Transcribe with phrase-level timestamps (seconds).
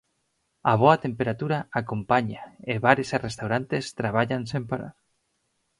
[0.71, 4.95] A boa temperatura acompaña e bares e restaurantes traballan sen parar.